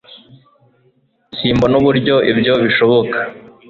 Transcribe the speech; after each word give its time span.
Simbona 1.37 1.73
uburyo 1.81 2.15
ibyo 2.31 2.53
bishoboka 2.63 3.17